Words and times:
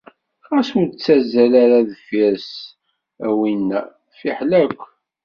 Ɣas 0.51 0.69
ur 0.79 0.87
ttazzal 0.89 1.53
ara 1.63 1.79
deffir-s 1.89 2.51
a 3.27 3.29
winna! 3.37 3.81
Fiḥel 4.19 4.51
akk. 4.63 4.81